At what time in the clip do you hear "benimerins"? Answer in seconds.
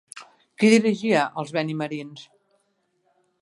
1.59-2.25